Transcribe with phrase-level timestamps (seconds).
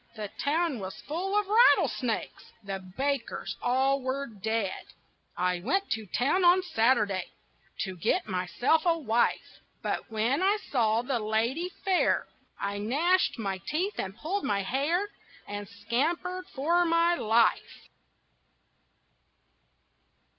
[0.15, 4.81] The town was full of rattlesnakes The bakers all were dead.
[5.37, 7.25] I went to town on Saturday
[7.81, 12.25] To get myself a wife, But when I saw the lady fair
[12.59, 15.07] I gnashed my teeth and pulled my hair
[15.47, 17.87] And scampered for my life.